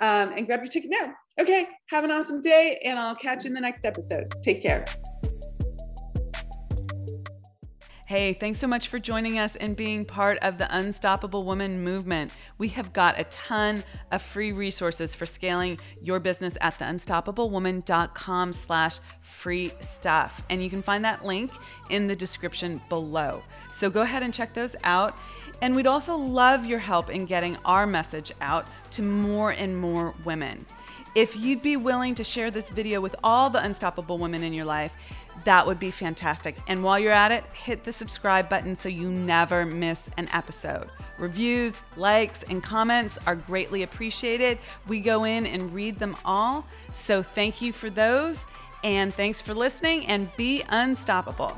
um, 0.00 0.32
and 0.36 0.46
grab 0.46 0.60
your 0.60 0.68
ticket 0.68 0.90
now. 0.90 1.14
Okay 1.40 1.68
have 1.90 2.04
an 2.04 2.10
awesome 2.10 2.40
day 2.42 2.78
and 2.84 2.98
i'll 2.98 3.14
catch 3.14 3.44
you 3.44 3.48
in 3.48 3.54
the 3.54 3.60
next 3.60 3.84
episode. 3.84 4.32
Take 4.42 4.62
care 4.62 4.84
Hey, 8.08 8.32
thanks 8.32 8.58
so 8.58 8.66
much 8.66 8.88
for 8.88 8.98
joining 8.98 9.38
us 9.38 9.54
and 9.54 9.76
being 9.76 10.02
part 10.02 10.38
of 10.38 10.56
the 10.56 10.66
Unstoppable 10.74 11.44
Woman 11.44 11.84
movement. 11.84 12.32
We 12.56 12.68
have 12.68 12.94
got 12.94 13.20
a 13.20 13.24
ton 13.24 13.84
of 14.10 14.22
free 14.22 14.50
resources 14.50 15.14
for 15.14 15.26
scaling 15.26 15.78
your 16.02 16.18
business 16.18 16.56
at 16.62 16.78
theunstoppablewoman.com 16.78 18.54
slash 18.54 19.00
free 19.20 19.72
stuff. 19.80 20.42
And 20.48 20.64
you 20.64 20.70
can 20.70 20.80
find 20.80 21.04
that 21.04 21.26
link 21.26 21.52
in 21.90 22.06
the 22.06 22.14
description 22.14 22.80
below. 22.88 23.42
So 23.72 23.90
go 23.90 24.00
ahead 24.00 24.22
and 24.22 24.32
check 24.32 24.54
those 24.54 24.74
out. 24.84 25.14
And 25.60 25.76
we'd 25.76 25.86
also 25.86 26.16
love 26.16 26.64
your 26.64 26.78
help 26.78 27.10
in 27.10 27.26
getting 27.26 27.58
our 27.66 27.86
message 27.86 28.32
out 28.40 28.68
to 28.92 29.02
more 29.02 29.50
and 29.50 29.76
more 29.76 30.14
women. 30.24 30.64
If 31.14 31.36
you'd 31.36 31.62
be 31.62 31.76
willing 31.76 32.14
to 32.14 32.24
share 32.24 32.50
this 32.50 32.70
video 32.70 33.02
with 33.02 33.16
all 33.22 33.50
the 33.50 33.62
unstoppable 33.62 34.16
women 34.16 34.44
in 34.44 34.54
your 34.54 34.64
life, 34.64 34.96
that 35.44 35.66
would 35.66 35.78
be 35.78 35.90
fantastic. 35.90 36.56
And 36.66 36.82
while 36.82 36.98
you're 36.98 37.12
at 37.12 37.32
it, 37.32 37.44
hit 37.52 37.84
the 37.84 37.92
subscribe 37.92 38.48
button 38.48 38.76
so 38.76 38.88
you 38.88 39.10
never 39.10 39.66
miss 39.66 40.08
an 40.16 40.28
episode. 40.32 40.90
Reviews, 41.18 41.80
likes, 41.96 42.42
and 42.44 42.62
comments 42.62 43.18
are 43.26 43.36
greatly 43.36 43.82
appreciated. 43.82 44.58
We 44.86 45.00
go 45.00 45.24
in 45.24 45.46
and 45.46 45.72
read 45.72 45.98
them 45.98 46.16
all. 46.24 46.66
So 46.92 47.22
thank 47.22 47.60
you 47.60 47.72
for 47.72 47.90
those. 47.90 48.44
And 48.84 49.12
thanks 49.12 49.40
for 49.40 49.54
listening 49.54 50.06
and 50.06 50.30
be 50.36 50.62
unstoppable. 50.68 51.56